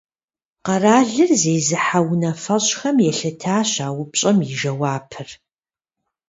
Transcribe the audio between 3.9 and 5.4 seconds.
упщӀэм и жэуапыр.